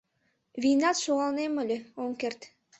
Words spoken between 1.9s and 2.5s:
ом керт.